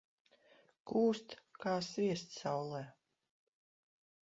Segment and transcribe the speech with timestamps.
[0.91, 2.83] Kūst kā sviests saulē.